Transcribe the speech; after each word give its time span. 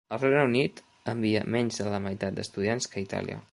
El 0.15 0.19
Regne 0.21 0.45
Unit 0.45 0.81
envia 1.13 1.43
menys 1.57 1.79
de 1.83 1.87
la 1.97 2.01
meitat 2.09 2.41
d'estudiants 2.41 2.93
que 2.95 3.07
Itàlia. 3.09 3.43